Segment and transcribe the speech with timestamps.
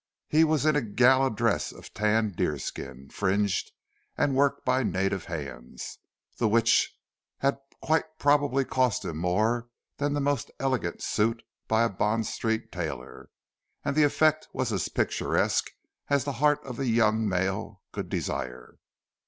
[0.27, 3.71] He was in a gala dress of tanned deerskin, fringed
[4.17, 5.99] and worked by native hands,
[6.37, 6.97] the which
[7.37, 12.71] had quite probably cost him more than the most elegant suit by a Bond Street
[12.71, 13.29] tailor,
[13.85, 15.69] and the effect was as picturesque
[16.09, 18.79] as the heart of a young male could desire.